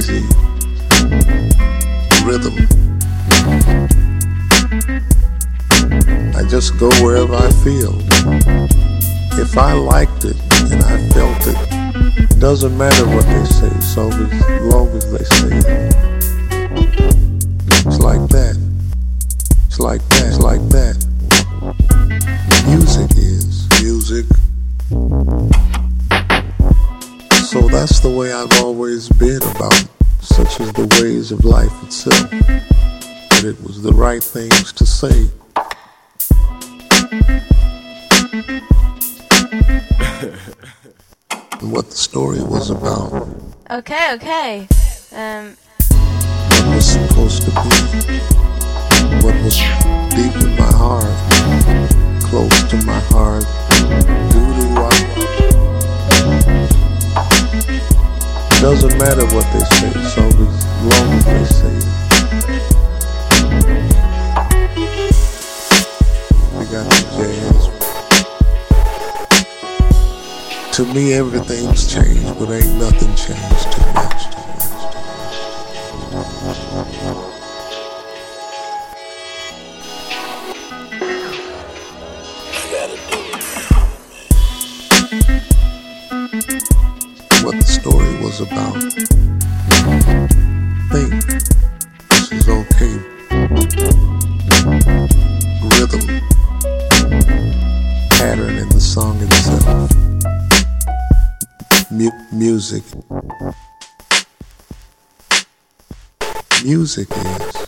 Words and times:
easy 0.00 0.22
rhythm. 2.24 2.56
I 6.34 6.42
just 6.48 6.78
go 6.78 6.88
wherever 7.02 7.34
I 7.34 7.50
feel. 7.62 7.94
If 9.38 9.58
I 9.58 9.74
liked 9.74 10.24
it 10.24 10.40
and 10.72 10.82
I 10.82 10.96
felt 11.10 11.46
it, 11.46 12.40
doesn't 12.40 12.76
matter 12.78 13.06
what 13.08 13.26
they 13.26 13.44
say, 13.44 13.80
so 13.80 14.08
as 14.08 14.62
long 14.62 14.88
as 14.96 15.12
they 15.12 15.24
say 15.24 15.56
it. 15.58 15.94
It's 17.86 18.00
like 18.00 18.26
that. 18.30 18.56
It's 19.66 19.80
like 19.80 20.02
that. 20.08 20.26
It's 20.28 20.40
like 20.40 20.62
that. 20.70 20.96
Music 22.66 23.10
is 23.18 23.68
music. 23.82 24.24
That's 27.80 28.00
the 28.00 28.10
way 28.10 28.30
I've 28.30 28.60
always 28.60 29.08
been 29.08 29.42
about 29.42 29.88
such 30.20 30.60
as 30.60 30.70
the 30.74 30.86
ways 31.00 31.32
of 31.32 31.46
life 31.46 31.72
itself. 31.82 32.28
That 32.28 33.42
it 33.42 33.58
was 33.62 33.80
the 33.80 33.94
right 33.94 34.22
things 34.22 34.70
to 34.74 34.84
say. 34.84 35.08
and 41.62 41.72
what 41.72 41.88
the 41.88 41.96
story 41.96 42.42
was 42.42 42.68
about. 42.68 43.26
Okay, 43.70 44.12
okay. 44.12 44.68
Um, 45.12 45.56
What 45.88 46.74
was 46.74 46.84
supposed 46.84 47.44
to 47.44 47.50
be. 47.50 48.29
Doesn't 58.80 58.98
matter 58.98 59.26
what 59.26 59.44
they 59.52 59.60
say, 59.76 59.92
so 60.08 60.22
as 60.24 60.38
long 60.88 61.12
as 61.12 61.24
they 61.26 61.44
say 61.44 61.74
it. 61.76 61.84
We 66.56 66.62
got 66.64 66.86
the 66.88 67.00
jazz. 67.16 67.60
To 70.76 70.82
me, 70.94 71.12
everything's 71.12 71.82
changed, 71.92 72.38
but 72.38 72.48
ain't 72.50 72.74
nothing 72.76 73.14
changed 73.16 73.70
too 73.70 73.92
much. 73.92 74.22
Too 74.32 74.40
much, 76.14 76.58
too 76.58 76.74
much. 76.76 76.79
In 98.60 98.68
the 98.68 98.80
song 98.80 99.18
itself. 99.22 99.66
Uh, 99.66 99.88
mu- 101.90 102.10
music. 102.30 102.82
Music 106.62 107.08
is. 107.10 107.66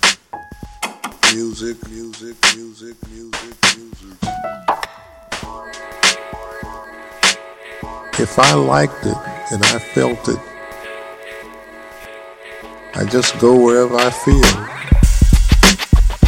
Music, 1.33 1.89
music, 1.89 2.37
music, 2.55 2.97
music, 3.09 3.57
music. 3.77 4.19
If 8.19 8.39
I 8.39 8.53
liked 8.53 9.07
it 9.07 9.17
and 9.51 9.65
I 9.65 9.79
felt 9.79 10.29
it, 10.29 10.41
I 12.95 13.05
just 13.07 13.39
go 13.39 13.59
wherever 13.59 13.97
I 13.97 14.11
feel. 14.11 14.53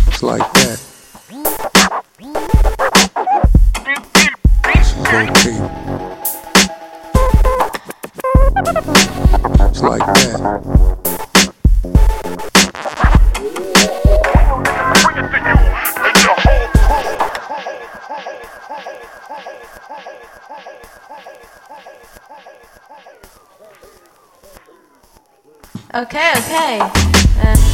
It's 0.08 0.22
like 0.22 0.50
that. 0.54 0.93
Like 9.84 10.00
that. 10.00 10.64
okay, 25.94 26.32
okay. 26.38 26.80
Um, 27.42 27.73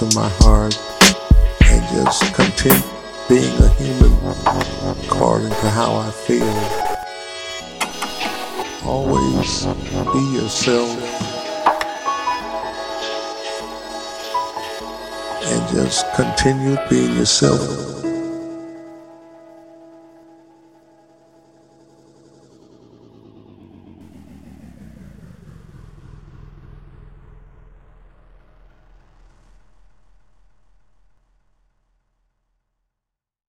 to 0.00 0.06
my 0.18 0.30
heart 0.40 0.74
and 1.66 1.82
just 1.94 2.32
content 2.32 2.82
being 3.28 3.52
a 3.60 3.68
human 3.74 4.10
according 5.04 5.50
to 5.50 5.68
how 5.68 5.94
I 5.94 6.10
feel. 6.10 6.56
Always 8.88 9.66
be 10.14 10.38
yourself 10.38 10.88
and 15.44 15.76
just 15.76 16.10
continue 16.14 16.78
being 16.88 17.14
yourself. 17.18 17.99